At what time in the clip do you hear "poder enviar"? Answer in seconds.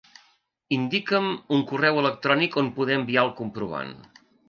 2.81-3.27